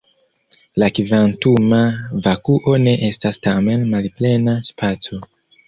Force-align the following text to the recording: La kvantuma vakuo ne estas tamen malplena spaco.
La 0.83 0.87
kvantuma 0.99 1.81
vakuo 2.29 2.75
ne 2.87 2.97
estas 3.11 3.39
tamen 3.47 3.87
malplena 3.95 4.59
spaco. 4.73 5.25